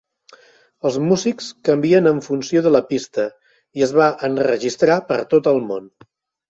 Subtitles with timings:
[0.89, 3.29] Els músics canvien en funció de la pista
[3.81, 5.91] i es va enregistrar per tot el món.